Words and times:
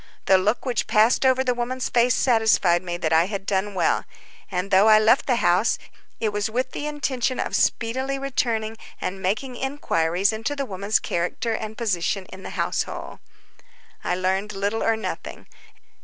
The 0.25 0.39
look 0.39 0.65
which 0.65 0.87
passed 0.87 1.27
over 1.27 1.43
the 1.43 1.53
woman's 1.53 1.87
face 1.87 2.15
satisfied 2.15 2.81
me 2.81 2.97
that 2.97 3.13
I 3.13 3.25
had 3.27 3.45
done 3.45 3.75
well; 3.75 4.03
and, 4.49 4.71
though 4.71 4.87
I 4.87 4.97
left 4.97 5.27
the 5.27 5.35
house, 5.35 5.77
it 6.19 6.29
was 6.29 6.49
with 6.49 6.71
the 6.71 6.87
intention 6.87 7.39
of 7.39 7.55
speedily 7.55 8.17
returning 8.17 8.77
and 8.99 9.21
making 9.21 9.57
inquiries 9.57 10.33
into 10.33 10.55
the 10.55 10.65
woman's 10.65 10.97
character 10.97 11.53
and 11.53 11.77
position 11.77 12.25
in 12.33 12.41
the 12.41 12.49
household. 12.57 13.19
I 14.03 14.15
learned 14.15 14.53
little 14.53 14.81
or 14.83 14.97
nothing. 14.97 15.45